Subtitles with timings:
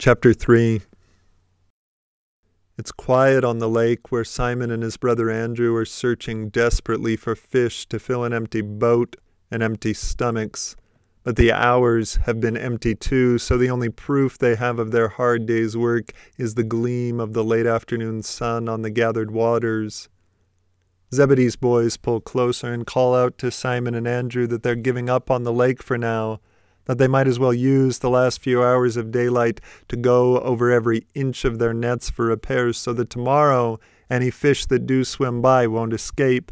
[0.00, 0.82] Chapter 3
[2.78, 7.34] It's quiet on the lake where Simon and his brother Andrew are searching desperately for
[7.34, 9.16] fish to fill an empty boat
[9.50, 10.76] and empty stomachs.
[11.24, 15.08] But the hours have been empty too, so the only proof they have of their
[15.08, 20.08] hard day's work is the gleam of the late afternoon sun on the gathered waters.
[21.12, 25.28] Zebedee's boys pull closer and call out to Simon and Andrew that they're giving up
[25.28, 26.38] on the lake for now
[26.88, 30.70] that they might as well use the last few hours of daylight to go over
[30.70, 35.42] every inch of their nets for repairs so that tomorrow any fish that do swim
[35.42, 36.50] by won't escape.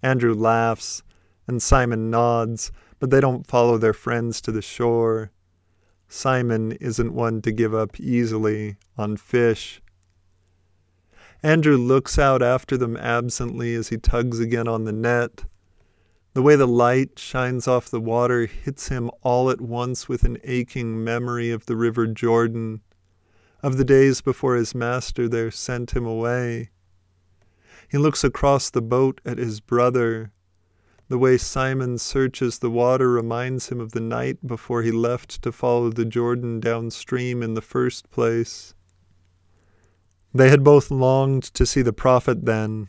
[0.00, 1.02] Andrew laughs,
[1.48, 5.32] and Simon nods, but they don't follow their friends to the shore.
[6.06, 9.82] Simon isn't one to give up easily on fish.
[11.42, 15.46] Andrew looks out after them absently as he tugs again on the net.
[16.34, 20.38] The way the light shines off the water hits him all at once with an
[20.44, 22.80] aching memory of the river Jordan,
[23.62, 26.70] of the days before his master there sent him away.
[27.90, 30.32] He looks across the boat at his brother.
[31.08, 35.52] The way Simon searches the water reminds him of the night before he left to
[35.52, 38.74] follow the Jordan downstream in the first place.
[40.32, 42.88] They had both longed to see the prophet then,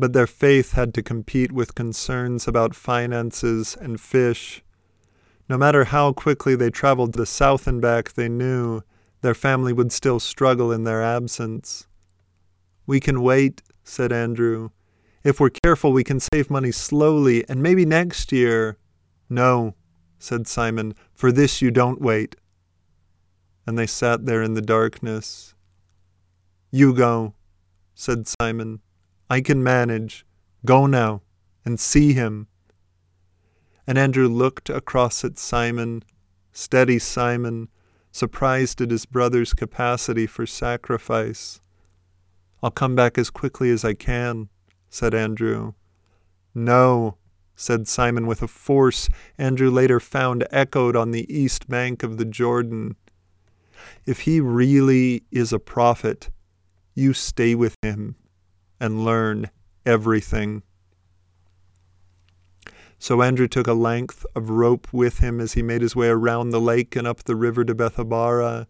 [0.00, 4.62] but their faith had to compete with concerns about finances and fish.
[5.46, 8.80] No matter how quickly they traveled to the south and back, they knew
[9.20, 11.86] their family would still struggle in their absence.
[12.86, 14.70] We can wait, said Andrew.
[15.22, 18.78] If we're careful, we can save money slowly, and maybe next year.
[19.28, 19.74] No,
[20.18, 22.36] said Simon, for this you don't wait.
[23.66, 25.54] And they sat there in the darkness.
[26.70, 27.34] You go,
[27.94, 28.80] said Simon.
[29.32, 30.26] I can manage.
[30.66, 31.22] Go now
[31.64, 32.48] and see him.
[33.86, 36.02] And Andrew looked across at Simon,
[36.50, 37.68] steady Simon,
[38.10, 41.60] surprised at his brother's capacity for sacrifice.
[42.60, 44.48] I'll come back as quickly as I can,
[44.88, 45.74] said Andrew.
[46.52, 47.16] No,
[47.54, 49.08] said Simon with a force
[49.38, 52.96] Andrew later found echoed on the east bank of the Jordan.
[54.06, 56.30] If he really is a prophet,
[56.96, 58.16] you stay with him
[58.80, 59.50] and learn
[59.84, 60.62] everything.
[62.98, 66.50] So Andrew took a length of rope with him as he made his way around
[66.50, 68.66] the lake and up the river to Bethabara,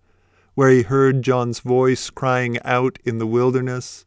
[0.54, 4.04] where he heard John's voice crying out in the wilderness,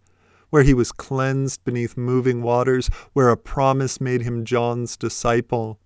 [0.50, 5.80] where he was cleansed beneath moving waters, where a promise made him John's disciple.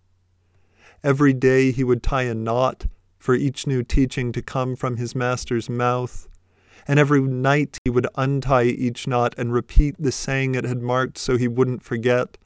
[1.03, 2.85] Every day he would tie a knot
[3.17, 6.27] for each new teaching to come from his master's mouth
[6.87, 11.17] and every night he would untie each knot and repeat the saying it had marked
[11.17, 12.37] so he wouldn't forget,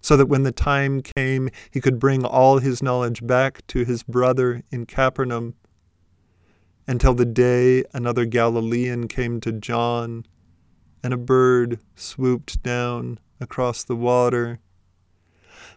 [0.00, 4.02] so that when the time came he could bring all his knowledge back to his
[4.02, 5.54] brother in Capernaum.
[6.86, 10.24] Until the day another Galilean came to John,
[11.02, 14.58] and a bird swooped down across the water.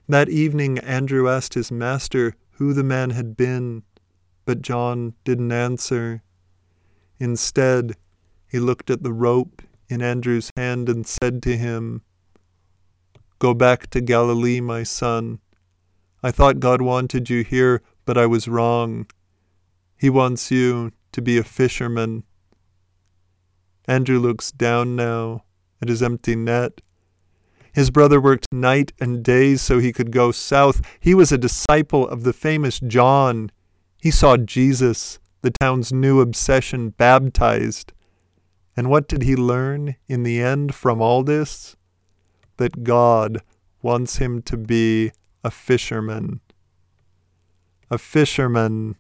[0.07, 3.83] That evening Andrew asked his master who the man had been,
[4.45, 6.23] but John didn't answer.
[7.21, 7.95] Instead,
[8.47, 12.01] he looked at the rope in Andrew's hand and said to him,
[13.37, 15.37] Go back to Galilee, my son.
[16.23, 19.05] I thought God wanted you here, but I was wrong.
[19.95, 22.23] He wants you to be a fisherman.
[23.85, 25.43] Andrew looks down now
[25.79, 26.81] at his empty net.
[27.71, 30.81] His brother worked night and day so he could go south.
[30.99, 33.51] He was a disciple of the famous John.
[34.01, 37.93] He saw Jesus the town's new obsession, baptized.
[38.75, 41.75] And what did he learn in the end from all this?
[42.57, 43.41] That God
[43.81, 45.11] wants him to be
[45.43, 46.41] a fisherman.
[47.89, 48.95] A fisherman,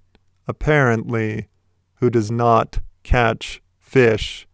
[0.47, 1.47] apparently,
[1.95, 4.47] who does not catch fish.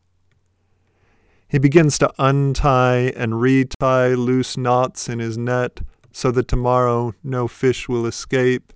[1.48, 5.80] He begins to untie and retie loose knots in his net
[6.12, 8.74] so that tomorrow no fish will escape.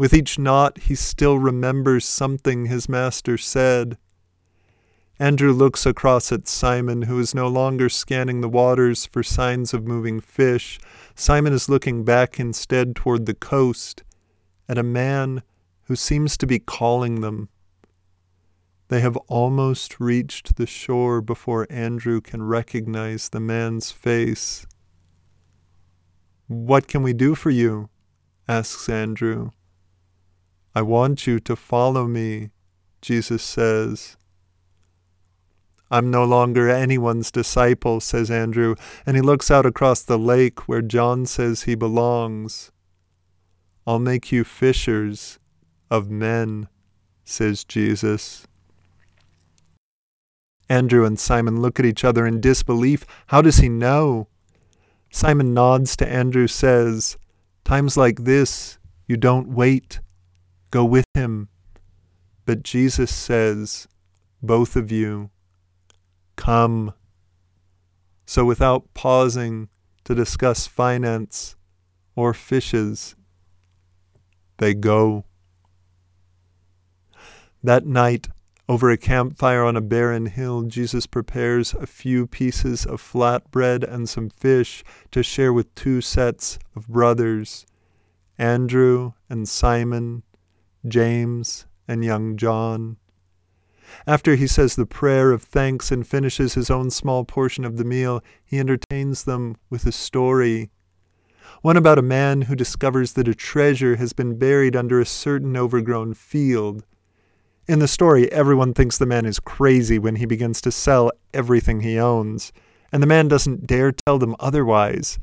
[0.00, 3.98] With each knot, he still remembers something his master said.
[5.18, 9.86] Andrew looks across at Simon, who is no longer scanning the waters for signs of
[9.86, 10.80] moving fish.
[11.14, 14.02] Simon is looking back instead toward the coast,
[14.70, 15.42] at a man
[15.82, 17.50] who seems to be calling them.
[18.88, 24.66] They have almost reached the shore before Andrew can recognize the man's face.
[26.46, 27.90] What can we do for you?
[28.48, 29.50] asks Andrew.
[30.74, 32.50] I want you to follow me,
[33.02, 34.16] Jesus says.
[35.90, 40.82] I'm no longer anyone's disciple, says Andrew, and he looks out across the lake where
[40.82, 42.70] John says he belongs.
[43.84, 45.40] I'll make you fishers
[45.90, 46.68] of men,
[47.24, 48.46] says Jesus.
[50.68, 53.04] Andrew and Simon look at each other in disbelief.
[53.26, 54.28] How does he know?
[55.10, 57.16] Simon nods to Andrew, says,
[57.64, 58.78] Times like this,
[59.08, 59.98] you don't wait.
[60.70, 61.48] Go with him.
[62.44, 63.88] But Jesus says,
[64.42, 65.30] Both of you,
[66.36, 66.94] come.
[68.26, 69.68] So without pausing
[70.04, 71.56] to discuss finance
[72.14, 73.16] or fishes,
[74.58, 75.24] they go.
[77.62, 78.28] That night,
[78.68, 83.82] over a campfire on a barren hill, Jesus prepares a few pieces of flat bread
[83.82, 87.66] and some fish to share with two sets of brothers
[88.38, 90.22] Andrew and Simon,
[90.86, 92.96] James and young John.
[94.06, 97.84] After he says the prayer of thanks and finishes his own small portion of the
[97.84, 100.70] meal, he entertains them with a story.
[101.62, 105.56] One about a man who discovers that a treasure has been buried under a certain
[105.56, 106.84] overgrown field.
[107.68, 111.80] In the story, everyone thinks the man is crazy when he begins to sell everything
[111.80, 112.52] he owns,
[112.90, 115.18] and the man doesn't dare tell them otherwise.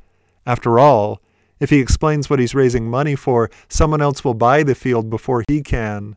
[0.45, 1.21] After all,
[1.59, 5.44] if he explains what he's raising money for, someone else will buy the field before
[5.48, 6.15] he can.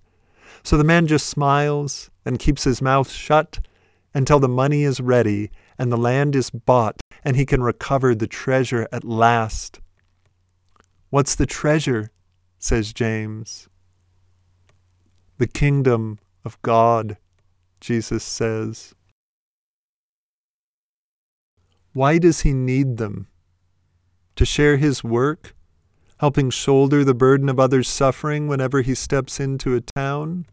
[0.62, 3.60] So the man just smiles and keeps his mouth shut
[4.12, 8.26] until the money is ready and the land is bought and he can recover the
[8.26, 9.80] treasure at last.
[11.10, 12.10] What's the treasure?
[12.58, 13.70] says James
[15.40, 17.16] the kingdom of God,
[17.80, 18.94] Jesus says.
[21.94, 23.26] Why does he need them?
[24.40, 25.54] To share his work,
[26.18, 30.46] helping shoulder the burden of others' suffering whenever he steps into a town?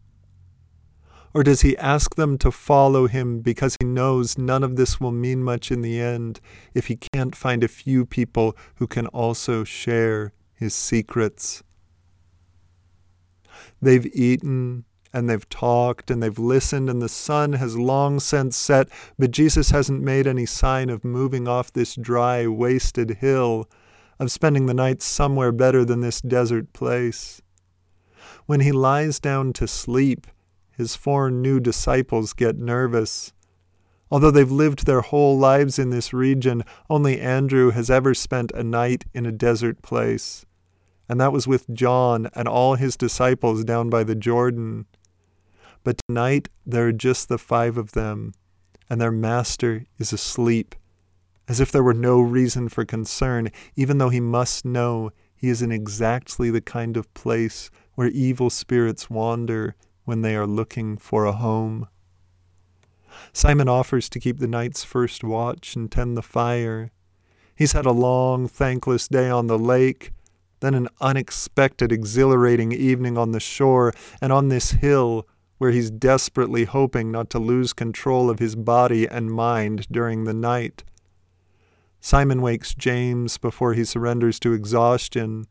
[1.32, 5.10] Or does he ask them to follow him because he knows none of this will
[5.10, 6.38] mean much in the end
[6.74, 11.62] if he can't find a few people who can also share his secrets?
[13.80, 18.88] They've eaten and they've talked and they've listened, and the sun has long since set,
[19.18, 23.68] but Jesus hasn't made any sign of moving off this dry, wasted hill,
[24.18, 27.40] of spending the night somewhere better than this desert place.
[28.46, 30.26] When he lies down to sleep,
[30.70, 33.32] his four new disciples get nervous.
[34.10, 38.64] Although they've lived their whole lives in this region, only Andrew has ever spent a
[38.64, 40.46] night in a desert place
[41.08, 44.86] and that was with John and all his disciples down by the Jordan.
[45.88, 48.34] But tonight there are just the five of them,
[48.90, 50.74] and their master is asleep,
[51.48, 55.62] as if there were no reason for concern, even though he must know he is
[55.62, 61.24] in exactly the kind of place where evil spirits wander when they are looking for
[61.24, 61.88] a home.
[63.32, 66.90] Simon offers to keep the night's first watch and tend the fire.
[67.56, 70.12] He's had a long, thankless day on the lake,
[70.60, 75.26] then an unexpected, exhilarating evening on the shore, and on this hill
[75.58, 80.34] where he's desperately hoping not to lose control of his body and mind during the
[80.34, 80.84] night.
[82.00, 85.46] Simon wakes James before he surrenders to exhaustion,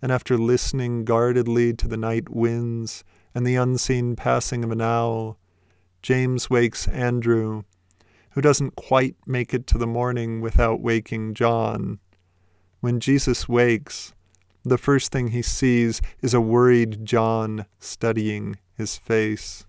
[0.00, 3.04] and after listening guardedly to the night winds
[3.34, 5.36] and the unseen passing of an owl,
[6.02, 7.64] James wakes Andrew,
[8.30, 11.98] who doesn't quite make it to the morning without waking John.
[12.80, 14.14] When Jesus wakes,
[14.64, 19.66] the first thing he sees is a worried John studying his face.